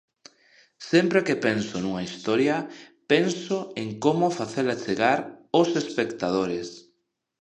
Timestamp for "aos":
5.55-5.69